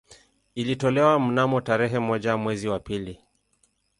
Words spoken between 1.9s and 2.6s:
moja